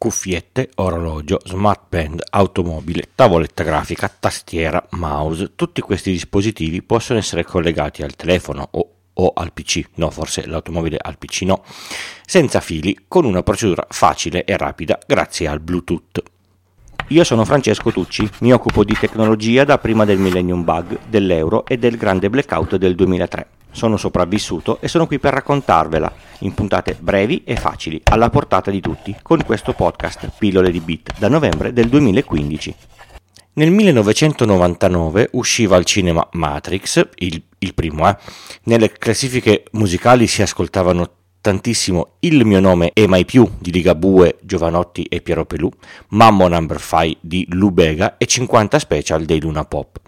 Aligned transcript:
cuffiette, 0.00 0.70
orologio, 0.76 1.40
smartband, 1.44 2.22
automobile, 2.30 3.10
tavoletta 3.14 3.62
grafica, 3.62 4.08
tastiera, 4.08 4.82
mouse. 4.92 5.52
Tutti 5.54 5.82
questi 5.82 6.10
dispositivi 6.10 6.80
possono 6.80 7.18
essere 7.18 7.44
collegati 7.44 8.02
al 8.02 8.16
telefono 8.16 8.66
o, 8.70 8.90
o 9.12 9.32
al 9.34 9.52
PC, 9.52 9.90
no, 9.96 10.08
forse 10.08 10.46
l'automobile 10.46 10.96
al 10.98 11.18
PC 11.18 11.42
no, 11.42 11.62
senza 12.24 12.60
fili, 12.60 12.98
con 13.06 13.26
una 13.26 13.42
procedura 13.42 13.86
facile 13.90 14.46
e 14.46 14.56
rapida 14.56 14.98
grazie 15.06 15.48
al 15.48 15.60
Bluetooth. 15.60 16.22
Io 17.08 17.22
sono 17.22 17.44
Francesco 17.44 17.92
Tucci, 17.92 18.26
mi 18.38 18.54
occupo 18.54 18.84
di 18.84 18.96
tecnologia 18.98 19.64
da 19.64 19.76
prima 19.76 20.06
del 20.06 20.18
Millennium 20.18 20.64
Bug, 20.64 20.98
dell'euro 21.08 21.66
e 21.66 21.76
del 21.76 21.98
grande 21.98 22.30
blackout 22.30 22.76
del 22.76 22.94
2003. 22.94 23.46
Sono 23.70 23.98
sopravvissuto 23.98 24.78
e 24.80 24.88
sono 24.88 25.06
qui 25.06 25.18
per 25.18 25.34
raccontarvela 25.34 26.29
in 26.40 26.54
puntate 26.54 26.96
brevi 26.98 27.42
e 27.44 27.56
facili, 27.56 28.00
alla 28.04 28.30
portata 28.30 28.70
di 28.70 28.80
tutti, 28.80 29.16
con 29.22 29.42
questo 29.44 29.72
podcast 29.72 30.30
Pillole 30.36 30.70
di 30.70 30.80
Bit 30.80 31.18
da 31.18 31.28
novembre 31.28 31.72
del 31.72 31.88
2015. 31.88 32.74
Nel 33.52 33.70
1999 33.70 35.30
usciva 35.32 35.76
al 35.76 35.84
cinema 35.84 36.26
Matrix, 36.32 37.08
il, 37.16 37.42
il 37.58 37.74
primo, 37.74 38.08
eh. 38.08 38.16
Nelle 38.64 38.92
classifiche 38.92 39.64
musicali 39.72 40.26
si 40.26 40.40
ascoltavano 40.42 41.10
tantissimo 41.40 42.16
Il 42.20 42.44
mio 42.44 42.60
nome 42.60 42.90
è 42.92 43.06
mai 43.06 43.24
più 43.24 43.48
di 43.58 43.72
Ligabue, 43.72 44.38
Giovanotti 44.42 45.04
e 45.04 45.20
Piero 45.20 45.46
Pelù, 45.46 45.70
Mammo 46.08 46.48
Number 46.48 46.80
5 46.80 47.16
di 47.20 47.46
Lubega 47.50 48.16
e 48.18 48.26
50 48.26 48.78
special 48.78 49.24
dei 49.24 49.40
Luna 49.40 49.64
Pop. 49.64 49.98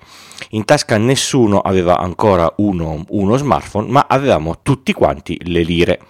In 0.50 0.64
tasca 0.64 0.98
nessuno 0.98 1.60
aveva 1.60 1.98
ancora 1.98 2.52
uno, 2.58 3.04
uno 3.08 3.36
smartphone, 3.36 3.90
ma 3.90 4.06
avevamo 4.08 4.60
tutti 4.62 4.92
quanti 4.92 5.38
le 5.44 5.62
lire. 5.62 6.00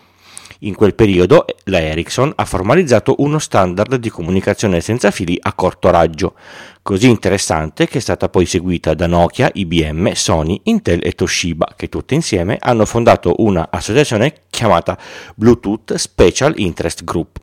In 0.64 0.76
quel 0.76 0.94
periodo 0.94 1.44
la 1.64 1.80
Ericsson 1.80 2.32
ha 2.36 2.44
formalizzato 2.44 3.16
uno 3.18 3.40
standard 3.40 3.96
di 3.96 4.08
comunicazione 4.10 4.80
senza 4.80 5.10
fili 5.10 5.36
a 5.40 5.54
corto 5.54 5.90
raggio, 5.90 6.34
così 6.82 7.08
interessante 7.08 7.88
che 7.88 7.98
è 7.98 8.00
stata 8.00 8.28
poi 8.28 8.46
seguita 8.46 8.94
da 8.94 9.08
Nokia, 9.08 9.50
IBM, 9.52 10.12
Sony, 10.12 10.60
Intel 10.64 11.00
e 11.02 11.12
Toshiba, 11.12 11.74
che 11.74 11.88
tutte 11.88 12.14
insieme 12.14 12.58
hanno 12.60 12.84
fondato 12.84 13.34
una 13.38 13.70
associazione 13.72 14.42
chiamata 14.50 14.96
Bluetooth 15.34 15.94
Special 15.94 16.52
Interest 16.56 17.02
Group. 17.02 17.38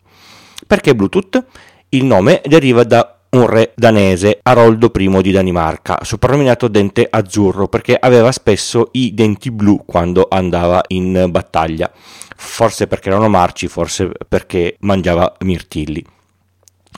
Perché 0.65 0.95
Bluetooth? 0.95 1.43
Il 1.89 2.05
nome 2.05 2.41
deriva 2.45 2.85
da 2.85 3.18
un 3.31 3.45
re 3.45 3.73
danese, 3.75 4.39
Aroldo 4.41 4.91
I 4.95 5.21
di 5.21 5.31
Danimarca, 5.31 5.99
soprannominato 6.01 6.67
Dente 6.67 7.07
Azzurro 7.09 7.67
perché 7.67 7.95
aveva 7.95 8.31
spesso 8.31 8.89
i 8.93 9.13
denti 9.13 9.51
blu 9.51 9.83
quando 9.85 10.27
andava 10.29 10.81
in 10.87 11.27
battaglia, 11.29 11.91
forse 11.93 12.87
perché 12.87 13.09
erano 13.09 13.29
marci, 13.29 13.67
forse 13.67 14.09
perché 14.27 14.77
mangiava 14.79 15.35
mirtilli. 15.41 16.03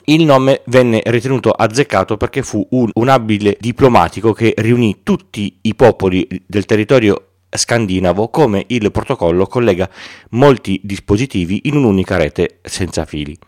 Il 0.04 0.24
nome 0.24 0.62
venne 0.66 1.02
ritenuto 1.04 1.50
azzeccato 1.50 2.16
perché 2.16 2.42
fu 2.42 2.66
un, 2.70 2.90
un 2.94 3.08
abile 3.08 3.56
diplomatico 3.60 4.32
che 4.32 4.54
riunì 4.56 5.00
tutti 5.02 5.58
i 5.62 5.74
popoli 5.74 6.26
del 6.46 6.64
territorio 6.64 7.26
scandinavo 7.50 8.28
come 8.28 8.64
il 8.68 8.90
protocollo 8.90 9.46
collega 9.46 9.88
molti 10.30 10.80
dispositivi 10.82 11.62
in 11.64 11.76
un'unica 11.76 12.16
rete 12.16 12.58
senza 12.62 13.04
fili. 13.04 13.38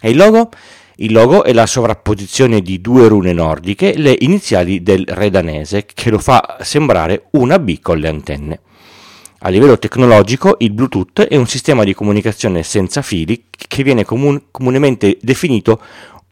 E 0.00 0.10
il 0.10 0.16
logo? 0.16 0.48
Il 0.96 1.12
logo 1.12 1.42
è 1.42 1.52
la 1.52 1.66
sovrapposizione 1.66 2.60
di 2.60 2.80
due 2.80 3.08
rune 3.08 3.32
nordiche, 3.32 3.94
le 3.96 4.14
iniziali 4.18 4.82
del 4.82 5.04
re 5.06 5.30
danese, 5.30 5.86
che 5.86 6.10
lo 6.10 6.18
fa 6.18 6.58
sembrare 6.60 7.28
una 7.32 7.58
B 7.58 7.80
con 7.80 7.98
le 7.98 8.08
antenne. 8.08 8.60
A 9.44 9.48
livello 9.48 9.78
tecnologico, 9.78 10.56
il 10.60 10.72
Bluetooth 10.72 11.22
è 11.22 11.36
un 11.36 11.46
sistema 11.46 11.82
di 11.82 11.94
comunicazione 11.94 12.62
senza 12.62 13.02
fili 13.02 13.46
che 13.50 13.82
viene 13.82 14.04
comun- 14.04 14.44
comunemente 14.50 15.18
definito 15.20 15.80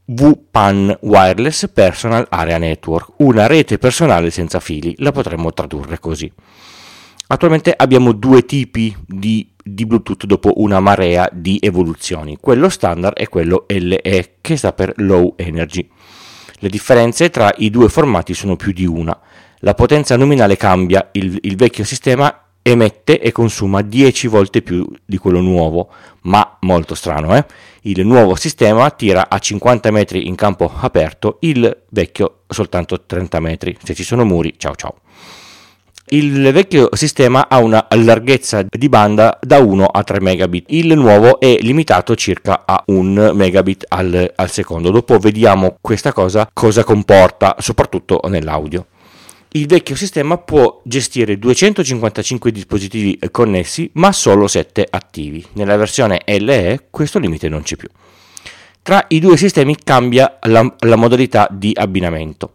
WPAN 0.05 0.99
Wireless 1.01 1.69
Personal 1.73 2.27
Area 2.29 2.59
Network, 2.59 3.15
una 3.19 3.47
rete 3.47 3.79
personale 3.79 4.31
senza 4.31 4.61
fili, 4.61 4.95
la 4.99 5.13
potremmo 5.13 5.53
tradurre 5.53 5.99
così. 5.99 6.31
Attualmente 7.29 7.73
abbiamo 7.77 8.13
due 8.13 8.45
tipi 8.45 8.95
di 9.07 9.50
di 9.81 9.87
Bluetooth 9.87 10.27
dopo 10.27 10.53
una 10.57 10.79
marea 10.81 11.29
di 11.33 11.59
evoluzioni, 11.61 12.37
quello 12.39 12.69
standard 12.69 13.19
e 13.19 13.29
quello 13.29 13.65
LE 13.69 14.37
che 14.41 14.57
sta 14.57 14.73
per 14.73 14.93
Low 14.97 15.35
Energy. 15.37 15.89
Le 16.59 16.69
differenze 16.69 17.31
tra 17.31 17.51
i 17.57 17.71
due 17.71 17.89
formati 17.89 18.35
sono 18.35 18.57
più 18.57 18.73
di 18.73 18.85
una. 18.85 19.19
La 19.61 19.75
potenza 19.75 20.17
nominale 20.17 20.57
cambia, 20.57 21.09
il, 21.13 21.39
il 21.43 21.57
vecchio 21.57 21.85
sistema 21.85 22.45
emette 22.63 23.21
e 23.21 23.33
consuma 23.33 23.81
10 23.81 24.27
volte 24.27 24.61
più 24.61 24.87
di 25.07 25.17
quello 25.17 25.41
nuovo, 25.41 25.89
ma 26.23 26.59
molto 26.61 26.95
strano, 26.95 27.35
eh? 27.35 27.47
Il 27.83 28.05
nuovo 28.05 28.35
sistema 28.35 28.91
tira 28.91 29.31
a 29.31 29.39
50 29.39 29.91
metri 29.91 30.27
in 30.27 30.35
campo 30.35 30.71
aperto, 30.75 31.39
il 31.41 31.85
vecchio 31.89 32.43
soltanto 32.49 33.07
30 33.07 33.41
metri. 33.41 33.77
Se 33.83 33.95
ci 33.95 34.05
sono 34.05 34.27
muri, 34.27 34.55
ciao 34.59 34.75
ciao. 34.75 34.97
Il 36.13 36.51
vecchio 36.53 36.89
sistema 36.91 37.47
ha 37.49 37.59
una 37.61 37.87
larghezza 37.91 38.67
di 38.69 38.89
banda 38.89 39.39
da 39.41 39.59
1 39.59 39.85
a 39.85 40.03
3 40.03 40.21
megabit, 40.21 40.65
il 40.71 40.93
nuovo 40.97 41.39
è 41.39 41.57
limitato 41.61 42.17
circa 42.17 42.65
a 42.67 42.83
1 42.85 43.33
megabit 43.33 43.85
al, 43.87 44.33
al 44.35 44.51
secondo. 44.51 44.91
Dopo 44.91 45.21
vediamo 45.21 45.77
questa 45.81 46.13
cosa 46.13 46.51
cosa 46.53 46.83
comporta, 46.83 47.55
soprattutto 47.61 48.21
nell'audio. 48.27 48.87
Il 49.53 49.69
vecchio 49.69 49.95
sistema 49.95 50.37
può 50.37 50.81
gestire 50.85 51.39
255 51.39 52.51
dispositivi 52.51 53.17
connessi, 53.31 53.89
ma 53.95 54.11
solo 54.11 54.49
7 54.49 54.85
attivi. 54.91 55.47
Nella 55.53 55.77
versione 55.77 56.23
LE 56.27 56.87
questo 56.91 57.21
limite 57.21 57.49
non 57.49 57.63
c'è 57.63 57.77
più. 57.77 57.89
Tra 58.83 59.05
i 59.11 59.21
due 59.21 59.37
sistemi 59.37 59.77
cambia 59.77 60.39
la, 60.43 60.75
la 60.81 60.97
modalità 60.97 61.47
di 61.49 61.71
abbinamento. 61.73 62.55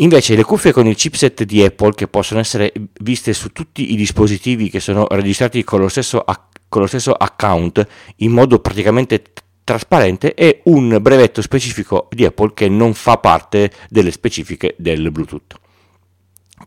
Invece 0.00 0.34
le 0.34 0.44
cuffie 0.44 0.72
con 0.72 0.86
il 0.86 0.96
chipset 0.96 1.44
di 1.44 1.62
Apple, 1.62 1.94
che 1.94 2.08
possono 2.08 2.40
essere 2.40 2.72
viste 3.00 3.34
su 3.34 3.52
tutti 3.52 3.92
i 3.92 3.96
dispositivi 3.96 4.70
che 4.70 4.80
sono 4.80 5.06
registrati 5.10 5.62
con 5.62 5.78
lo 5.78 5.88
stesso, 5.88 6.24
con 6.68 6.80
lo 6.80 6.86
stesso 6.86 7.12
account 7.12 7.86
in 8.16 8.32
modo 8.32 8.60
praticamente 8.60 9.22
trasparente, 9.62 10.32
è 10.32 10.62
un 10.64 10.98
brevetto 11.02 11.42
specifico 11.42 12.08
di 12.10 12.24
Apple 12.24 12.52
che 12.54 12.68
non 12.70 12.94
fa 12.94 13.18
parte 13.18 13.70
delle 13.90 14.10
specifiche 14.10 14.74
del 14.78 15.10
Bluetooth. 15.10 15.58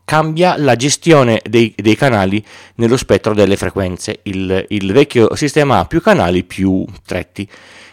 Cambia 0.04 0.56
la 0.56 0.76
gestione 0.76 1.40
dei, 1.44 1.74
dei 1.76 1.96
canali 1.96 2.44
nello 2.76 2.96
spettro 2.96 3.34
delle 3.34 3.56
frequenze. 3.56 4.20
Il, 4.24 4.64
il 4.68 4.92
vecchio 4.92 5.34
sistema 5.34 5.80
ha 5.80 5.86
più 5.86 6.00
canali 6.00 6.44
più 6.44 6.84
stretti, 7.02 7.48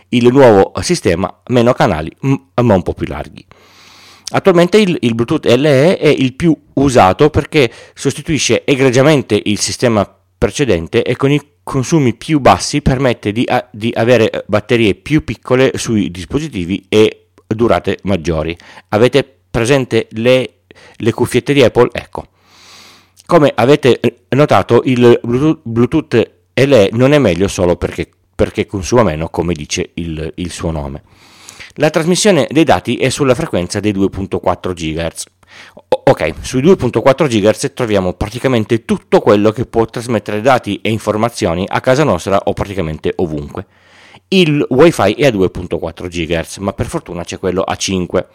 il 0.10 0.32
nuovo 0.32 0.72
sistema 0.82 1.42
meno 1.48 1.74
canali 1.74 2.16
ma 2.22 2.76
un 2.76 2.84
po' 2.84 2.94
più 2.94 3.08
larghi. 3.08 3.44
Attualmente 4.32 4.78
il, 4.78 4.98
il, 5.02 5.14
Bluetooth 5.14 5.46
LE 5.46 5.98
è 5.98 6.08
il 6.08 6.34
più 6.34 6.56
usato 6.74 7.30
perché 7.30 7.72
sostituisce 7.94 8.64
egregiamente 8.64 9.40
il 9.44 9.60
sistema 9.60 10.08
precedente 10.38 11.04
e 11.04 11.16
con 11.16 11.32
i 11.32 11.42
consumi 11.64 12.16
più 12.16 12.40
bassi 12.40 12.82
permette 12.82 13.32
di, 13.32 13.44
a, 13.48 13.68
di 13.72 13.92
avere 13.94 14.44
batterie 14.48 14.96
più 14.96 15.24
piccole 15.24 15.74
sui 15.76 16.10
dispositivi 16.12 16.86
e 16.88 17.28
durate 17.48 18.00
maggiori. 18.04 18.58
Avete 18.90 19.40
presente 19.52 20.08
le, 20.12 20.62
le 20.96 21.12
cuffiette 21.12 21.54
di 21.54 21.64
Apple? 21.64 21.90
Ecco. 21.92 22.28
Come 23.26 23.52
avete 23.54 24.00
notato 24.30 24.82
il 24.86 25.20
Bluetooth, 25.64 26.32
LE 26.54 26.90
non 26.94 27.14
è 27.14 27.18
meglio 27.18 27.48
solo 27.48 27.76
perché, 27.76 28.10
perché 28.36 28.66
consuma 28.66 29.04
meno 29.04 29.30
come 29.30 29.54
dice 29.54 29.92
il, 29.96 30.32
il 30.36 30.52
suo 30.52 30.72
nome. 30.72 31.04
La 31.76 31.90
trasmissione 31.90 32.48
dei 32.50 32.66
dati 32.66 32.98
è 32.98 33.08
sulla 33.08 33.34
frequenza 33.34 33.80
dei 33.80 33.94
2.4 33.94 34.74
GHz. 34.74 35.24
Ok, 36.04 36.34
sui 36.42 36.62
2.4 36.62 37.28
GHz 37.28 37.72
troviamo 37.74 38.14
praticamente 38.14 38.84
tutto 38.84 39.22
quello 39.22 39.52
che 39.52 39.66
può 39.66 39.86
trasmettere 39.86 40.42
dati 40.42 40.82
e 40.82 40.90
informazioni 40.90 41.66
a 41.66 41.80
casa 41.80 42.04
nostra 42.04 42.42
o 42.44 42.52
praticamente 42.52 43.14
ovunque. 43.18 43.66
Il 44.28 44.66
WiFi 44.68 45.14
è 45.14 45.28
a 45.28 45.30
2.4 45.30 46.08
GHz, 46.08 46.58
ma 46.58 46.74
per 46.74 46.88
fortuna 46.88 47.24
c'è 47.24 47.40
quello 47.40 47.62
a 47.62 47.76
5 47.76 48.28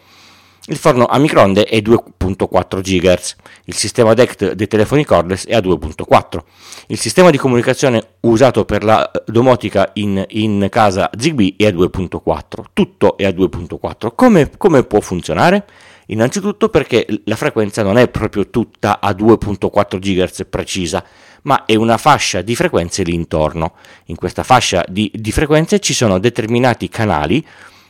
il 0.69 0.77
forno 0.77 1.05
a 1.05 1.17
microonde 1.17 1.63
è 1.63 1.77
2.4 1.77 2.81
GHz, 2.81 3.35
il 3.65 3.73
sistema 3.73 4.13
DECT 4.13 4.51
dei 4.51 4.67
telefoni 4.67 5.05
cordless 5.05 5.45
è 5.45 5.55
a 5.55 5.59
2.4. 5.59 6.39
Il 6.87 6.99
sistema 6.99 7.29
di 7.29 7.37
comunicazione 7.37 8.15
usato 8.21 8.65
per 8.65 8.83
la 8.83 9.09
domotica 9.25 9.91
in, 9.93 10.23
in 10.29 10.67
casa 10.69 11.09
Zigbee 11.17 11.55
è 11.57 11.67
a 11.67 11.69
2.4. 11.69 12.63
Tutto 12.73 13.17
è 13.17 13.25
a 13.25 13.29
2.4. 13.29 14.11
Come, 14.13 14.51
come 14.57 14.83
può 14.83 14.99
funzionare? 14.99 15.65
Innanzitutto 16.07 16.69
perché 16.69 17.05
la 17.25 17.35
frequenza 17.35 17.81
non 17.81 17.97
è 17.97 18.09
proprio 18.09 18.49
tutta 18.49 18.99
a 18.99 19.11
2.4 19.11 19.99
GHz 19.99 20.45
precisa, 20.49 21.03
ma 21.43 21.63
è 21.65 21.75
una 21.75 21.97
fascia 21.97 22.41
di 22.41 22.55
frequenze 22.55 23.03
lì 23.03 23.13
intorno. 23.13 23.73
In 24.05 24.17
questa 24.17 24.43
fascia 24.43 24.83
di, 24.87 25.09
di 25.13 25.31
frequenze 25.31 25.79
ci 25.79 25.93
sono 25.93 26.19
determinati 26.19 26.89
canali 26.89 27.45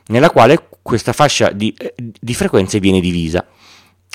nella 0.07 0.29
quale 0.29 0.67
questa 0.87 1.11
fascia 1.11 1.51
di, 1.51 1.75
di 1.97 2.33
frequenze 2.33 2.79
viene 2.79 3.01
divisa. 3.01 3.45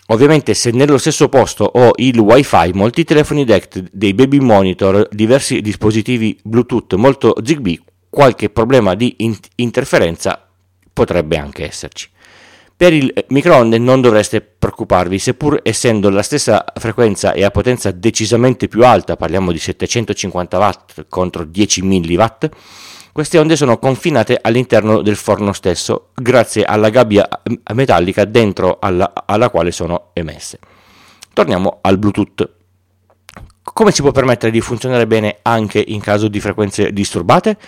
Ovviamente 0.07 0.55
se 0.55 0.71
nello 0.71 0.97
stesso 0.97 1.29
posto 1.29 1.65
ho 1.65 1.91
il 1.97 2.19
wifi, 2.19 2.71
molti 2.73 3.05
telefoni 3.05 3.45
DECT, 3.45 3.91
dei 3.93 4.15
baby 4.15 4.39
monitor, 4.39 5.07
diversi 5.11 5.61
dispositivi 5.61 6.39
Bluetooth, 6.43 6.95
molto 6.95 7.35
Zigbee, 7.45 7.79
qualche 8.09 8.49
problema 8.49 8.95
di 8.95 9.17
in- 9.19 9.37
interferenza 9.57 10.49
potrebbe 10.95 11.37
anche 11.37 11.67
esserci. 11.67 12.09
Per 12.75 12.91
il 12.95 13.13
microonde 13.29 13.77
non 13.77 14.01
dovreste 14.01 14.41
preoccuparvi, 14.41 15.19
seppur 15.19 15.61
essendo 15.63 16.09
la 16.09 16.23
stessa 16.23 16.65
frequenza 16.75 17.33
e 17.35 17.45
a 17.45 17.51
potenza 17.51 17.91
decisamente 17.91 18.67
più 18.67 18.83
alta, 18.83 19.17
parliamo 19.17 19.53
di 19.53 19.59
750 19.59 20.59
watt 20.59 21.07
contro 21.11 21.45
10 21.45 21.83
mW, 21.83 22.25
queste 23.13 23.39
onde 23.39 23.57
sono 23.57 23.79
confinate 23.79 24.39
all'interno 24.41 25.03
del 25.03 25.17
forno 25.17 25.53
stesso, 25.53 26.09
grazie 26.15 26.65
alla 26.65 26.89
gabbia 26.89 27.29
metallica 27.75 28.25
dentro 28.25 28.79
alla, 28.81 29.13
alla 29.27 29.51
quale 29.51 29.71
sono 29.71 30.11
emesse. 30.15 30.59
Torniamo 31.35 31.79
al 31.83 31.99
Bluetooth. 31.99 32.51
Come 33.63 33.91
si 33.93 34.01
può 34.03 34.13
permettere 34.13 34.51
di 34.51 34.61
funzionare 34.61 35.07
bene 35.07 35.39
anche 35.43 35.83
in 35.87 36.01
caso 36.01 36.29
di 36.29 36.41
frequenze 36.41 36.93
disturbate? 36.93 37.59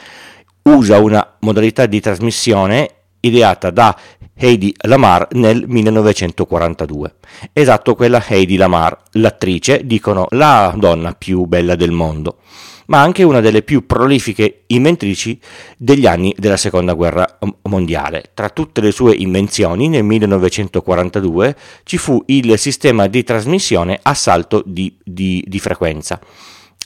Usa 0.62 0.98
una 0.98 1.36
modalità 1.40 1.86
di 1.86 2.00
trasmissione 2.00 3.03
ideata 3.26 3.70
da 3.70 3.96
Heidi 4.34 4.74
Lamar 4.82 5.28
nel 5.32 5.64
1942. 5.66 7.14
Esatto, 7.52 7.94
quella 7.94 8.22
Heidi 8.26 8.56
Lamar, 8.56 8.96
l'attrice, 9.12 9.82
dicono 9.84 10.26
la 10.30 10.74
donna 10.76 11.12
più 11.12 11.44
bella 11.44 11.74
del 11.74 11.92
mondo 11.92 12.38
ma 12.86 13.00
anche 13.00 13.22
una 13.22 13.40
delle 13.40 13.62
più 13.62 13.86
prolifiche 13.86 14.64
inventrici 14.66 15.38
degli 15.76 16.06
anni 16.06 16.34
della 16.36 16.56
seconda 16.56 16.92
guerra 16.92 17.38
mondiale. 17.62 18.30
Tra 18.34 18.50
tutte 18.50 18.80
le 18.80 18.90
sue 18.90 19.14
invenzioni, 19.14 19.88
nel 19.88 20.04
1942 20.04 21.56
ci 21.84 21.96
fu 21.96 22.22
il 22.26 22.58
sistema 22.58 23.06
di 23.06 23.22
trasmissione 23.22 23.98
a 24.02 24.14
salto 24.14 24.62
di, 24.66 24.94
di, 25.02 25.42
di 25.46 25.58
frequenza 25.58 26.20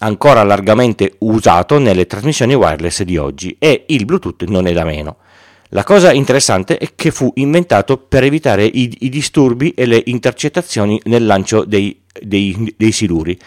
ancora 0.00 0.42
largamente 0.44 1.14
usato 1.18 1.78
nelle 1.78 2.06
trasmissioni 2.06 2.54
wireless 2.54 3.02
di 3.02 3.16
oggi 3.16 3.56
e 3.58 3.84
il 3.88 4.04
Bluetooth 4.04 4.44
non 4.44 4.66
è 4.66 4.72
da 4.72 4.84
meno. 4.84 5.16
La 5.70 5.84
cosa 5.84 6.12
interessante 6.12 6.78
è 6.78 6.90
che 6.94 7.10
fu 7.10 7.30
inventato 7.34 7.98
per 7.98 8.24
evitare 8.24 8.64
i, 8.64 8.96
i 9.00 9.08
disturbi 9.10 9.72
e 9.72 9.84
le 9.84 10.02
intercettazioni 10.06 11.00
nel 11.04 11.26
lancio 11.26 11.64
dei, 11.64 12.00
dei, 12.22 12.74
dei 12.76 12.92
siluri, 12.92 13.38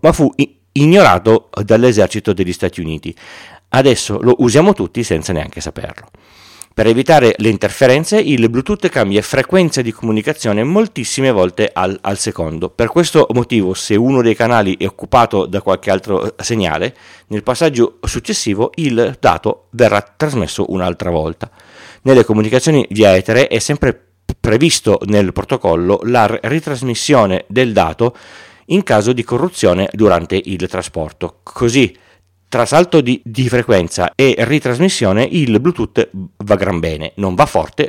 ma 0.00 0.12
fu 0.12 0.32
ignorato 0.72 1.50
dall'esercito 1.64 2.32
degli 2.32 2.52
Stati 2.52 2.80
Uniti. 2.80 3.14
Adesso 3.70 4.20
lo 4.20 4.36
usiamo 4.38 4.72
tutti 4.74 5.02
senza 5.02 5.32
neanche 5.32 5.60
saperlo. 5.60 6.08
Per 6.80 6.88
evitare 6.88 7.34
le 7.36 7.50
interferenze, 7.50 8.18
il 8.18 8.48
Bluetooth 8.48 8.88
cambia 8.88 9.20
frequenza 9.20 9.82
di 9.82 9.92
comunicazione 9.92 10.64
moltissime 10.64 11.30
volte 11.30 11.68
al, 11.70 11.98
al, 12.00 12.16
secondo. 12.16 12.70
Per 12.70 12.88
questo 12.88 13.26
motivo, 13.32 13.74
se 13.74 13.96
uno 13.96 14.22
dei 14.22 14.34
canali 14.34 14.78
è 14.78 14.86
occupato 14.86 15.44
da 15.44 15.60
qualche 15.60 15.90
altro 15.90 16.34
segnale, 16.38 16.96
nel 17.26 17.42
passaggio 17.42 17.98
successivo 18.04 18.70
il 18.76 19.14
dato 19.20 19.66
verrà 19.72 20.00
trasmesso 20.00 20.72
un'altra 20.72 21.10
volta. 21.10 21.50
Nelle 22.04 22.24
comunicazioni 22.24 22.86
via 22.92 23.14
etere 23.14 23.48
è 23.48 23.58
sempre 23.58 24.02
previsto 24.40 25.00
nel 25.04 25.34
protocollo 25.34 26.00
la 26.04 26.38
ritrasmissione 26.40 27.44
del 27.46 27.74
dato 27.74 28.16
in 28.68 28.82
caso 28.84 29.12
di 29.12 29.22
corruzione 29.22 29.86
durante 29.92 30.40
il 30.42 30.66
trasporto. 30.66 31.40
Così, 31.42 31.94
tra 32.50 32.66
salto 32.66 33.00
di, 33.00 33.20
di, 33.24 33.48
frequenza 33.48 34.10
e 34.16 34.34
ritrasmissione, 34.38 35.22
il 35.22 35.60
Bluetooth 35.60 36.10
va 36.38 36.56
gran 36.56 36.80
bene, 36.80 37.12
non 37.14 37.36
va 37.36 37.46
forte, 37.46 37.88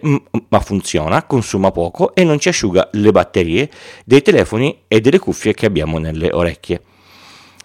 ma 0.50 0.60
funziona, 0.60 1.24
consuma 1.24 1.72
poco 1.72 2.14
e 2.14 2.24
non 2.24 2.38
ci 2.38 2.50
asciuga 2.50 2.88
le 2.92 3.12
batterie 3.12 3.72
dei 4.06 4.22
telefoni 4.22 4.84
e 4.88 5.02
delle 5.02 5.18
cuffie 5.18 5.56
che 5.56 5.66
abbiamo 5.66 5.98
nelle 5.98 6.30
orecchie. 6.32 6.80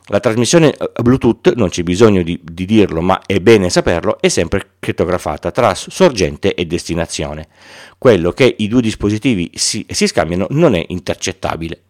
La 0.07 0.21
trasmissione 0.21 0.75
eh, 0.75 1.03
Bluetooth, 1.03 1.53
non 1.55 1.69
c'è 1.69 1.83
bisogno 1.83 2.23
di, 2.23 2.41
di, 2.43 2.65
dirlo, 2.65 3.03
ma 3.03 3.21
è 3.27 3.41
bene 3.41 3.69
saperlo, 3.69 4.19
è 4.19 4.29
sempre 4.29 4.77
crittografata 4.79 5.51
tra 5.51 5.75
sorgente 5.75 6.55
e 6.55 6.65
destinazione. 6.65 7.49
Quello 7.99 8.33
che 8.33 8.55
i 8.57 8.69
due 8.69 8.81
dispositivi 8.81 9.51
si, 9.53 9.85
si 9.87 10.07
scambiano 10.07 10.47
non 10.49 10.75
è 10.75 10.83
intercettabile 10.89 11.83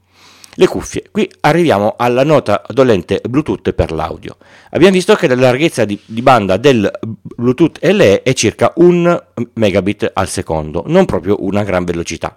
le 0.56 0.66
cuffie. 0.66 1.04
Qui 1.10 1.30
arriviamo 1.40 1.94
alla 1.96 2.24
nota 2.24 2.62
dolente 2.68 3.20
Bluetooth 3.28 3.72
per 3.72 3.92
l'audio. 3.92 4.36
Abbiamo 4.70 4.94
visto 4.94 5.14
che 5.14 5.28
la 5.28 5.34
larghezza 5.34 5.84
di, 5.84 5.98
di, 6.04 6.22
banda 6.22 6.56
del 6.56 6.90
Bluetooth 7.00 7.78
LE 7.82 8.22
è 8.22 8.32
circa 8.32 8.72
un 8.76 9.22
megabit 9.54 10.10
al 10.14 10.28
secondo, 10.28 10.84
non 10.86 11.04
proprio 11.04 11.36
una 11.44 11.62
gran 11.62 11.84
velocità. 11.84 12.34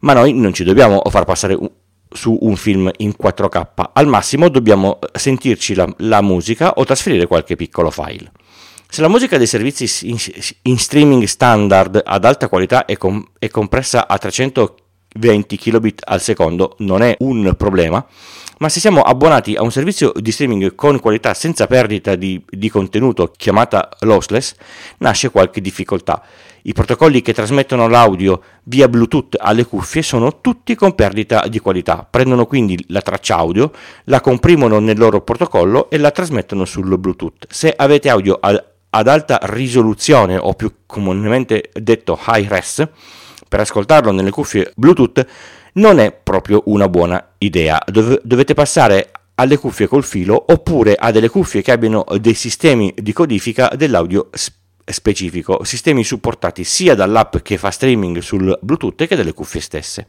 Ma 0.00 0.12
noi 0.12 0.32
non 0.32 0.52
ci 0.52 0.64
dobbiamo 0.64 1.02
far 1.10 1.24
passare 1.24 1.54
un, 1.54 1.70
su 2.10 2.36
un 2.40 2.56
film 2.56 2.90
in 2.98 3.14
4K, 3.20 3.90
al 3.92 4.06
massimo 4.06 4.48
dobbiamo 4.48 4.98
sentirci 5.12 5.74
la, 5.74 5.86
la 5.98 6.22
musica 6.22 6.72
o 6.74 6.84
trasferire 6.84 7.26
qualche 7.26 7.56
piccolo 7.56 7.90
file. 7.90 8.30
Se 8.90 9.02
la 9.02 9.08
musica 9.08 9.36
dei 9.36 9.46
servizi 9.46 10.08
in, 10.08 10.16
in 10.62 10.78
streaming 10.78 11.24
standard 11.24 12.00
ad 12.02 12.24
alta 12.24 12.48
qualità 12.48 12.86
è, 12.86 12.96
com, 12.96 13.22
è 13.38 13.48
compressa 13.48 14.08
a 14.08 14.16
300 14.16 14.76
20 15.14 15.56
kilobit 15.56 16.02
al 16.04 16.20
secondo 16.20 16.74
non 16.78 17.02
è 17.02 17.16
un 17.20 17.54
problema, 17.56 18.04
ma 18.58 18.68
se 18.68 18.80
siamo 18.80 19.02
abbonati 19.02 19.54
a 19.54 19.62
un 19.62 19.70
servizio 19.70 20.12
di 20.16 20.32
streaming 20.32 20.74
con 20.74 20.98
qualità 21.00 21.32
senza 21.32 21.66
perdita 21.66 22.16
di, 22.16 22.42
di, 22.48 22.68
contenuto 22.68 23.32
chiamata 23.36 23.88
lossless, 24.00 24.54
nasce 24.98 25.30
qualche 25.30 25.60
difficoltà. 25.60 26.22
I 26.62 26.72
protocolli 26.72 27.22
che 27.22 27.32
trasmettono 27.32 27.86
l'audio 27.86 28.42
via 28.64 28.88
Bluetooth 28.88 29.36
alle 29.38 29.64
cuffie 29.64 30.02
sono 30.02 30.40
tutti 30.40 30.74
con 30.74 30.94
perdita 30.94 31.46
di 31.46 31.60
qualità, 31.60 32.06
prendono 32.08 32.46
quindi 32.46 32.84
la 32.88 33.00
traccia 33.00 33.36
audio, 33.36 33.70
la 34.04 34.20
comprimono 34.20 34.80
nel 34.80 34.98
loro 34.98 35.22
protocollo 35.22 35.88
e 35.88 35.98
la 35.98 36.10
trasmettono 36.10 36.64
sul 36.64 36.98
Bluetooth. 36.98 37.46
Se 37.48 37.72
avete 37.74 38.08
audio 38.08 38.40
ad 38.40 39.08
alta 39.08 39.38
risoluzione 39.42 40.36
o 40.36 40.54
più 40.54 40.80
comunemente 40.84 41.70
detto 41.74 42.18
high 42.26 42.48
res, 42.48 42.86
per 43.48 43.60
ascoltarlo 43.60 44.10
nelle 44.12 44.30
cuffie 44.30 44.72
Bluetooth 44.76 45.26
non 45.74 45.98
è 45.98 46.12
proprio 46.12 46.62
una 46.66 46.88
buona 46.88 47.34
idea. 47.38 47.82
Dov- 47.86 48.20
dovete 48.22 48.54
passare 48.54 49.10
alle 49.34 49.56
cuffie 49.56 49.86
col 49.86 50.04
filo 50.04 50.44
oppure 50.48 50.94
a 50.94 51.10
delle 51.10 51.28
cuffie 51.28 51.62
che 51.62 51.72
abbiano 51.72 52.04
dei 52.20 52.34
sistemi 52.34 52.92
di 52.96 53.12
codifica 53.12 53.70
dell'audio 53.76 54.30
specifico, 54.84 55.62
sistemi 55.64 56.02
supportati 56.02 56.64
sia 56.64 56.94
dall'app 56.94 57.36
che 57.38 57.58
fa 57.58 57.70
streaming 57.70 58.18
sul 58.18 58.58
Bluetooth 58.60 59.06
che 59.06 59.16
dalle 59.16 59.32
cuffie 59.32 59.60
stesse. 59.60 60.06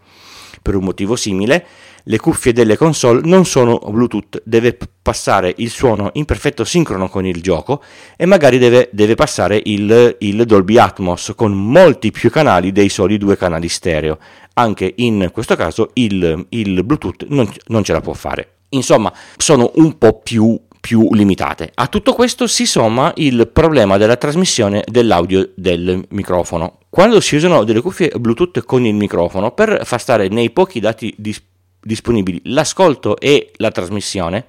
Per 0.61 0.75
un 0.75 0.83
motivo 0.83 1.15
simile, 1.15 1.65
le 2.03 2.17
cuffie 2.17 2.53
delle 2.53 2.77
console 2.77 3.21
non 3.23 3.45
sono 3.45 3.77
Bluetooth, 3.77 4.41
deve 4.43 4.77
passare 5.01 5.53
il 5.57 5.69
suono 5.69 6.09
in 6.13 6.25
perfetto 6.25 6.63
sincrono 6.63 7.07
con 7.07 7.25
il 7.25 7.41
gioco 7.41 7.83
e 8.15 8.25
magari 8.25 8.57
deve, 8.57 8.89
deve 8.91 9.15
passare 9.15 9.61
il, 9.65 10.15
il, 10.19 10.45
Dolby 10.45 10.77
Atmos 10.77 11.33
con 11.35 11.53
molti 11.53 12.11
più 12.11 12.29
canali 12.29 12.71
dei 12.71 12.89
soli 12.89 13.17
due 13.17 13.37
canali 13.37 13.69
stereo. 13.69 14.17
Anche 14.53 14.93
in 14.97 15.29
questo 15.31 15.55
caso 15.55 15.91
il, 15.93 16.45
il 16.49 16.83
Bluetooth 16.83 17.25
non, 17.27 17.49
non 17.67 17.83
ce 17.83 17.93
la 17.93 18.01
può 18.01 18.13
fare. 18.13 18.53
Insomma, 18.69 19.13
sono 19.37 19.71
un 19.75 19.97
po' 19.97 20.19
più 20.19 20.59
più 20.79 21.09
limitate. 21.13 21.71
A 21.73 21.87
tutto 21.87 22.13
questo 22.13 22.47
si 22.47 22.65
somma 22.65 23.11
il 23.17 23.49
problema 23.51 23.97
della 23.97 24.15
trasmissione 24.15 24.83
dell'audio 24.87 25.51
del 25.55 26.05
microfono. 26.09 26.78
Quando 26.89 27.21
si 27.21 27.35
usano 27.35 27.63
delle 27.65 27.81
cuffie 27.81 28.11
Bluetooth 28.17 28.63
con 28.65 28.83
il 28.83 28.95
microfono 28.95 29.51
per 29.51 29.81
far 29.85 30.01
stare 30.01 30.27
nei 30.27 30.49
pochi 30.49 30.79
dati 30.79 31.13
dis- 31.15 31.41
disponibili 31.79 32.41
l'ascolto 32.45 33.19
e 33.19 33.51
la 33.57 33.69
trasmissione, 33.69 34.47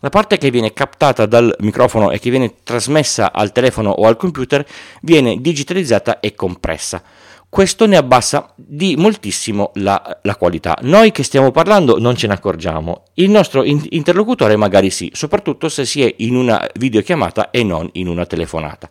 la 0.00 0.10
parte 0.10 0.36
che 0.36 0.50
viene 0.50 0.74
captata 0.74 1.24
dal 1.24 1.54
microfono 1.60 2.10
e 2.10 2.18
che 2.18 2.28
viene 2.28 2.56
trasmessa 2.62 3.32
al 3.32 3.52
telefono 3.52 3.88
o 3.90 4.06
al 4.06 4.18
computer 4.18 4.64
viene 5.00 5.40
digitalizzata 5.40 6.20
e 6.20 6.34
compressa. 6.34 7.02
Questo 7.48 7.86
ne 7.86 7.96
abbassa 7.96 8.52
di 8.54 8.94
moltissimo 8.96 9.72
la, 9.74 10.20
la 10.22 10.36
qualità. 10.36 10.76
Noi 10.82 11.12
che 11.12 11.22
stiamo 11.22 11.50
parlando 11.50 11.98
non 11.98 12.14
ce 12.14 12.26
ne 12.26 12.34
accorgiamo, 12.34 13.04
il 13.14 13.30
nostro 13.30 13.64
in- 13.64 13.84
interlocutore 13.88 14.54
magari 14.56 14.90
sì, 14.90 15.10
soprattutto 15.14 15.70
se 15.70 15.86
si 15.86 16.02
è 16.02 16.14
in 16.18 16.36
una 16.36 16.64
videochiamata 16.74 17.50
e 17.50 17.64
non 17.64 17.88
in 17.94 18.06
una 18.06 18.26
telefonata. 18.26 18.88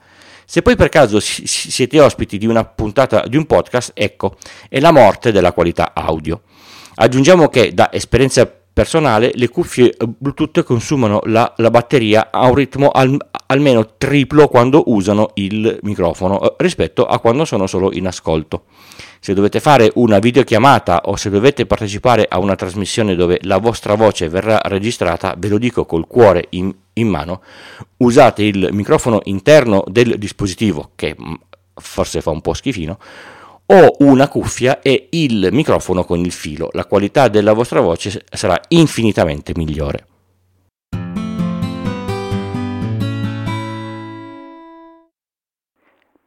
Se 0.51 0.63
poi 0.63 0.75
per 0.75 0.89
caso 0.89 1.19
siete 1.19 1.99
ospiti 1.99 2.39
di 2.39 2.47
una 2.47 2.65
puntata 2.65 3.23
di 3.27 3.37
un 3.37 3.45
podcast, 3.45 3.91
ecco, 3.93 4.35
è 4.67 4.79
la 4.79 4.91
morte 4.91 5.31
della 5.31 5.53
qualità 5.53 5.91
audio. 5.93 6.41
Aggiungiamo 6.95 7.49
che 7.49 7.71
da 7.71 7.93
esperienza 7.93 8.51
personale 8.73 9.29
le 9.35 9.47
cuffie 9.49 9.95
Bluetooth 10.03 10.63
consumano 10.63 11.21
la, 11.25 11.53
la 11.57 11.69
batteria 11.69 12.29
a 12.31 12.47
un 12.47 12.55
ritmo 12.55 12.89
al, 12.89 13.15
almeno 13.45 13.95
triplo 13.95 14.47
quando 14.47 14.85
usano 14.87 15.29
il 15.35 15.77
microfono 15.83 16.41
eh, 16.41 16.55
rispetto 16.57 17.05
a 17.05 17.19
quando 17.19 17.45
sono 17.45 17.67
solo 17.67 17.91
in 17.93 18.07
ascolto. 18.07 18.63
Se 19.19 19.35
dovete 19.35 19.59
fare 19.59 19.91
una 19.95 20.17
videochiamata 20.17 21.01
o 21.05 21.15
se 21.15 21.29
dovete 21.29 21.67
partecipare 21.67 22.25
a 22.27 22.39
una 22.39 22.55
trasmissione 22.55 23.13
dove 23.13 23.37
la 23.43 23.59
vostra 23.59 23.93
voce 23.93 24.29
verrà 24.29 24.59
registrata, 24.63 25.35
ve 25.37 25.47
lo 25.47 25.59
dico 25.59 25.85
col 25.85 26.07
cuore 26.07 26.47
in, 26.51 26.73
in 26.99 27.07
mano, 27.07 27.41
usate 27.97 28.43
il 28.43 28.69
microfono 28.71 29.19
interno 29.25 29.83
del 29.87 30.17
dispositivo 30.17 30.91
che 30.95 31.15
mm, 31.19 31.33
forse 31.73 32.21
fa 32.21 32.29
un 32.29 32.41
po' 32.41 32.53
schifino 32.53 32.97
o 33.71 33.95
una 33.99 34.27
cuffia 34.27 34.81
e 34.81 35.07
il 35.11 35.49
microfono 35.51 36.03
con 36.03 36.19
il 36.19 36.31
filo. 36.31 36.69
La 36.73 36.85
qualità 36.85 37.27
della 37.27 37.53
vostra 37.53 37.81
voce 37.81 38.25
sarà 38.31 38.59
infinitamente 38.69 39.53
migliore. 39.55 40.08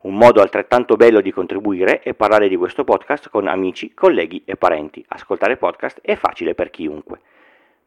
Un 0.00 0.14
modo 0.14 0.40
altrettanto 0.40 0.96
bello 0.96 1.20
di 1.20 1.32
contribuire 1.32 2.00
è 2.00 2.14
parlare 2.14 2.48
di 2.48 2.56
questo 2.56 2.84
podcast 2.84 3.28
con 3.30 3.48
amici, 3.48 3.94
colleghi 3.94 4.42
e 4.44 4.56
parenti. 4.56 5.04
Ascoltare 5.08 5.56
podcast 5.56 5.98
è 6.02 6.14
facile 6.14 6.54
per 6.54 6.70
chiunque. 6.70 7.20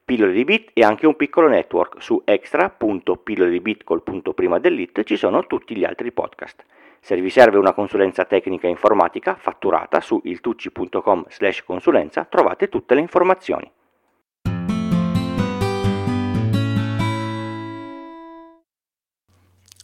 Pillole 0.04 0.34
di 0.34 0.44
Bit 0.44 0.72
è 0.74 0.82
anche 0.82 1.08
un 1.08 1.16
piccolo 1.16 1.48
network. 1.48 2.02
Su 2.02 2.22
extra.pillole 2.26 3.50
di 3.50 3.62
Bit 3.62 3.86
col 3.86 4.04
punto 4.04 4.34
prima 4.34 4.60
dell'it 4.60 5.04
ci 5.04 5.16
sono 5.16 5.48
tutti 5.48 5.74
gli 5.74 5.86
altri 5.86 6.12
podcast. 6.12 6.66
Se 7.00 7.16
vi 7.16 7.30
serve 7.30 7.58
una 7.58 7.74
consulenza 7.74 8.26
tecnica 8.26 8.68
informatica 8.68 9.36
fatturata 9.36 10.02
su 10.02 10.20
iltucci.com 10.22 11.26
slash 11.30 11.64
consulenza 11.64 12.26
trovate 12.26 12.68
tutte 12.68 12.94
le 12.94 13.02
informazioni. 13.02 13.72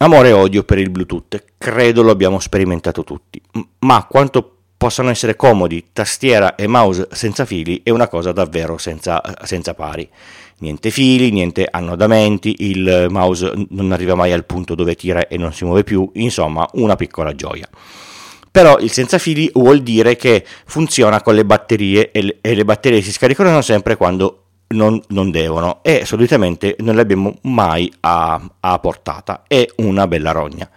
Amore 0.00 0.28
e 0.28 0.32
odio 0.32 0.62
per 0.62 0.78
il 0.78 0.90
Bluetooth, 0.90 1.42
credo 1.58 2.02
lo 2.02 2.12
abbiamo 2.12 2.38
sperimentato 2.38 3.02
tutti, 3.02 3.42
ma 3.80 4.06
quanto 4.08 4.58
possano 4.76 5.10
essere 5.10 5.34
comodi 5.34 5.86
tastiera 5.92 6.54
e 6.54 6.68
mouse 6.68 7.08
senza 7.10 7.44
fili 7.44 7.80
è 7.82 7.90
una 7.90 8.06
cosa 8.06 8.30
davvero 8.30 8.78
senza, 8.78 9.20
senza 9.42 9.74
pari. 9.74 10.08
Niente 10.58 10.90
fili, 10.90 11.32
niente 11.32 11.66
annodamenti, 11.68 12.54
il 12.60 13.08
mouse 13.10 13.52
non 13.70 13.90
arriva 13.90 14.14
mai 14.14 14.30
al 14.30 14.44
punto 14.44 14.76
dove 14.76 14.94
tira 14.94 15.26
e 15.26 15.36
non 15.36 15.52
si 15.52 15.64
muove 15.64 15.82
più, 15.82 16.08
insomma 16.14 16.64
una 16.74 16.94
piccola 16.94 17.34
gioia. 17.34 17.68
Però 18.52 18.78
il 18.78 18.92
senza 18.92 19.18
fili 19.18 19.50
vuol 19.52 19.82
dire 19.82 20.14
che 20.14 20.44
funziona 20.66 21.22
con 21.22 21.34
le 21.34 21.44
batterie 21.44 22.12
e 22.12 22.22
le, 22.22 22.38
e 22.40 22.54
le 22.54 22.64
batterie 22.64 23.02
si 23.02 23.10
scaricano 23.10 23.60
sempre 23.62 23.96
quando 23.96 24.37
non, 24.68 25.00
non, 25.08 25.30
devono 25.30 25.80
e 25.82 26.04
solitamente 26.04 26.76
non 26.80 26.94
le 26.94 27.00
abbiamo 27.00 27.34
mai 27.42 27.92
a, 28.00 28.40
a, 28.60 28.78
portata. 28.78 29.44
È 29.46 29.66
una 29.76 30.06
bella 30.06 30.32
rogna. 30.32 30.68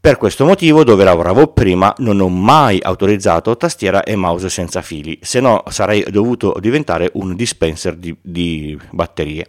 Per 0.00 0.16
questo 0.16 0.44
motivo, 0.44 0.84
dove 0.84 1.04
lavoravo 1.04 1.48
prima, 1.48 1.92
non 1.98 2.20
ho 2.20 2.28
mai 2.28 2.78
autorizzato 2.80 3.56
tastiera 3.56 4.04
e 4.04 4.16
mouse 4.16 4.48
senza 4.48 4.80
fili, 4.80 5.18
se 5.20 5.40
no 5.40 5.64
sarei 5.68 6.04
dovuto 6.08 6.56
diventare 6.60 7.10
un 7.14 7.34
dispenser 7.34 7.96
di, 7.96 8.16
di 8.20 8.78
batterie. 8.90 9.48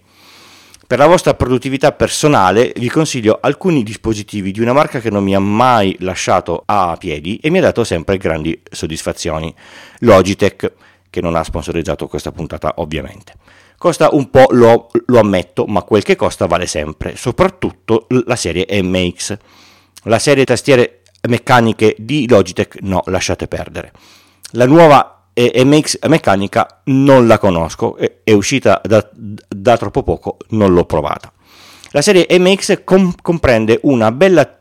Per 0.89 0.97
la 0.97 1.05
vostra 1.05 1.35
produttività 1.35 1.91
personale 1.91 2.73
vi 2.75 2.89
consiglio 2.89 3.37
alcuni 3.39 3.83
dispositivi 3.83 4.51
di 4.51 4.59
una 4.59 4.73
marca 4.73 4.99
che 4.99 5.11
non 5.11 5.23
mi 5.23 5.35
ha 5.35 5.39
mai 5.39 5.95
lasciato 5.99 6.63
a 6.65 6.95
piedi 6.97 7.37
e 7.43 7.51
mi 7.51 7.59
ha 7.59 7.61
dato 7.61 7.83
sempre 7.83 8.17
grandi 8.17 8.59
soddisfazioni. 8.71 9.53
Logitech, 9.99 10.73
che 11.11 11.21
non 11.21 11.35
ha 11.35 11.43
sponsorizzato 11.43 12.07
questa 12.07 12.31
puntata 12.31 12.73
ovviamente. 12.77 13.33
Costa 13.79 14.09
un 14.11 14.29
po', 14.29 14.47
lo, 14.51 14.89
lo 15.05 15.19
ammetto, 15.19 15.65
ma 15.65 15.83
quel 15.83 16.03
che 16.03 16.17
costa 16.17 16.47
vale 16.47 16.67
sempre, 16.67 17.15
soprattutto 17.15 18.07
la 18.25 18.35
serie 18.35 18.67
MX. 18.83 19.37
La 20.03 20.19
serie 20.19 20.43
tastiere 20.43 21.01
meccaniche 21.29 21.95
di 21.97 22.27
Logitech 22.27 22.79
no, 22.81 23.01
lasciate 23.05 23.47
perdere. 23.47 23.93
La 24.51 24.65
nuova 24.65 25.29
MX 25.33 25.99
meccanica 26.07 26.81
non 26.85 27.25
la 27.25 27.37
conosco, 27.37 27.97
è 27.97 28.31
uscita 28.33 28.81
da, 28.83 29.09
da 29.13 29.77
troppo 29.77 30.03
poco, 30.03 30.35
non 30.49 30.73
l'ho 30.73 30.83
provata. 30.83 31.31
La 31.91 32.01
serie 32.01 32.27
MX 32.29 32.81
com- 32.83 33.15
comprende 33.21 33.79
una 33.83 34.11
bella 34.11 34.58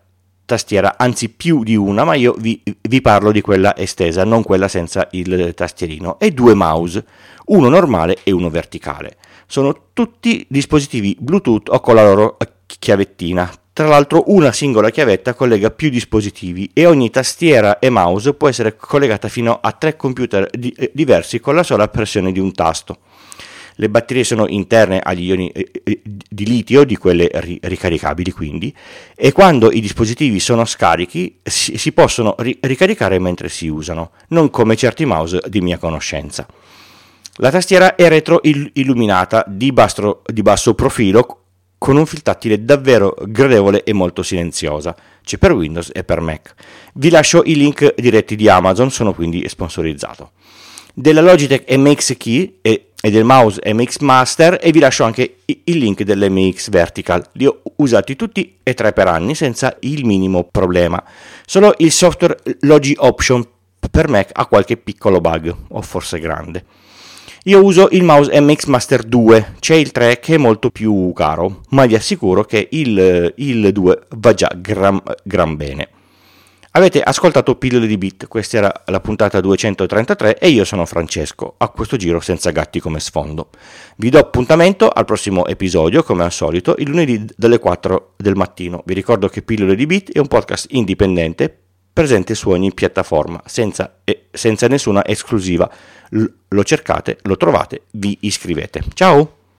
tastiera, 0.48 0.94
anzi 0.96 1.28
più 1.28 1.62
di 1.62 1.76
una, 1.76 2.04
ma 2.04 2.14
io 2.14 2.34
vi, 2.38 2.62
vi, 2.64 3.00
parlo 3.02 3.32
di 3.32 3.42
quella 3.42 3.76
estesa, 3.76 4.24
non 4.24 4.42
quella 4.42 4.66
senza 4.66 5.06
il 5.10 5.52
tastierino, 5.54 6.18
e 6.18 6.30
due 6.30 6.54
mouse, 6.54 7.04
uno 7.48 7.68
normale 7.68 8.16
e 8.24 8.30
uno 8.30 8.48
verticale. 8.48 9.18
Sono 9.46 9.90
tutti 9.92 10.46
dispositivi 10.48 11.14
Bluetooth 11.20 11.68
o 11.68 11.80
con 11.80 11.96
la 11.96 12.10
loro 12.10 12.38
chiavettina. 12.64 13.52
Tra 13.74 13.88
l'altro 13.88 14.24
una 14.28 14.50
singola 14.50 14.88
chiavetta 14.88 15.34
collega 15.34 15.70
più 15.70 15.90
dispositivi 15.90 16.70
e 16.72 16.86
ogni 16.86 17.10
tastiera 17.10 17.78
e 17.78 17.90
mouse 17.90 18.32
può 18.32 18.48
essere 18.48 18.74
collegata 18.74 19.28
fino 19.28 19.58
a 19.60 19.72
tre 19.72 19.96
computer 19.96 20.48
di- 20.50 20.74
diversi 20.94 21.40
con 21.40 21.56
la 21.56 21.62
sola 21.62 21.88
pressione 21.88 22.32
di 22.32 22.40
un 22.40 22.52
tasto. 22.52 23.00
Le 23.80 23.88
batterie 23.88 24.24
sono 24.24 24.48
interne 24.48 24.98
agli 24.98 25.26
ioni 25.26 25.50
eh, 25.50 25.70
eh, 25.84 26.00
di 26.04 26.46
litio, 26.46 26.82
di 26.82 26.96
quelle 26.96 27.30
ricaricabili 27.62 28.32
quindi, 28.32 28.74
e 29.14 29.30
quando 29.30 29.70
i 29.70 29.80
dispositivi 29.80 30.40
sono 30.40 30.64
scarichi 30.64 31.38
si, 31.44 31.92
possono 31.92 32.34
ricaricare 32.38 33.20
mentre 33.20 33.48
si 33.48 33.68
usano, 33.68 34.10
non 34.28 34.50
come 34.50 34.74
certi 34.74 35.04
mouse 35.04 35.40
di 35.46 35.60
mia 35.60 35.78
conoscenza. 35.78 36.44
La 37.36 37.52
tastiera 37.52 37.94
è 37.94 38.08
retro 38.08 38.40
illuminata 38.42 39.44
di, 39.46 39.70
basso, 39.70 40.22
di 40.26 40.42
basso 40.42 40.74
profilo 40.74 41.42
con 41.78 41.96
un 41.96 42.04
fil 42.04 42.22
tattile 42.22 42.64
davvero 42.64 43.14
gradevole 43.26 43.84
e 43.84 43.92
molto 43.92 44.24
silenziosa. 44.24 44.96
C'è 45.22 45.38
per 45.38 45.52
Windows 45.52 45.90
e 45.94 46.02
per 46.02 46.20
Mac. 46.20 46.52
Vi 46.94 47.10
lascio 47.10 47.44
i 47.44 47.54
link 47.54 47.94
diretti 47.96 48.34
di 48.34 48.48
Amazon, 48.48 48.90
sono 48.90 49.14
quindi 49.14 49.48
sponsorizzato. 49.48 50.32
Della 50.92 51.20
Logitech 51.20 51.72
MX 51.76 52.16
Key 52.16 52.58
e 53.00 53.10
del 53.10 53.24
mouse 53.24 53.60
MX 53.64 53.98
Master 53.98 54.58
e 54.60 54.72
vi 54.72 54.80
lascio 54.80 55.04
anche 55.04 55.36
il 55.44 55.78
link 55.78 56.02
dell'MX 56.02 56.70
Vertical. 56.70 57.24
Li 57.32 57.46
ho 57.46 57.62
usati 57.76 58.16
tutti 58.16 58.56
e 58.62 58.74
tre 58.74 58.92
per 58.92 59.06
anni 59.06 59.34
senza 59.34 59.76
il 59.80 60.04
minimo 60.04 60.44
problema. 60.44 61.02
Solo 61.46 61.74
il 61.78 61.92
software 61.92 62.38
Logi 62.60 62.94
Option 62.98 63.46
per 63.90 64.08
Mac 64.08 64.30
ha 64.32 64.46
qualche 64.46 64.76
piccolo 64.76 65.20
bug, 65.20 65.54
o 65.68 65.82
forse 65.82 66.18
grande. 66.18 66.64
Io 67.44 67.64
uso 67.64 67.88
il 67.92 68.02
mouse 68.02 68.38
MX 68.38 68.64
Master 68.64 69.04
2, 69.04 69.54
c'è 69.60 69.74
il 69.74 69.92
3 69.92 70.18
che 70.18 70.34
è 70.34 70.38
molto 70.38 70.70
più 70.70 71.12
caro, 71.14 71.62
ma 71.70 71.86
vi 71.86 71.94
assicuro 71.94 72.44
che 72.44 72.68
il, 72.72 73.32
il 73.36 73.72
2 73.72 74.00
va 74.16 74.34
già 74.34 74.52
gran, 74.54 75.00
gran 75.22 75.56
bene. 75.56 75.88
Avete 76.78 77.02
ascoltato 77.02 77.56
Pillole 77.56 77.88
di 77.88 77.98
Bit, 77.98 78.28
questa 78.28 78.56
era 78.56 78.82
la 78.86 79.00
puntata 79.00 79.40
233 79.40 80.38
e 80.38 80.48
io 80.48 80.64
sono 80.64 80.86
Francesco, 80.86 81.56
a 81.58 81.70
questo 81.70 81.96
giro 81.96 82.20
senza 82.20 82.52
gatti 82.52 82.78
come 82.78 83.00
sfondo. 83.00 83.50
Vi 83.96 84.10
do 84.10 84.20
appuntamento 84.20 84.88
al 84.88 85.04
prossimo 85.04 85.44
episodio, 85.46 86.04
come 86.04 86.22
al 86.22 86.30
solito, 86.30 86.76
il 86.78 86.88
lunedì 86.88 87.26
dalle 87.36 87.58
4 87.58 88.14
del 88.16 88.36
mattino. 88.36 88.84
Vi 88.86 88.94
ricordo 88.94 89.26
che 89.26 89.42
Pillole 89.42 89.74
di 89.74 89.86
Bit 89.86 90.12
è 90.12 90.20
un 90.20 90.28
podcast 90.28 90.66
indipendente 90.70 91.52
presente 91.92 92.36
su 92.36 92.48
ogni 92.48 92.72
piattaforma, 92.72 93.42
senza, 93.44 93.98
senza 94.30 94.68
nessuna 94.68 95.04
esclusiva. 95.04 95.68
L- 96.10 96.26
lo 96.46 96.62
cercate, 96.62 97.18
lo 97.22 97.36
trovate, 97.36 97.86
vi 97.90 98.18
iscrivete. 98.20 98.84
Ciao! 98.94 99.37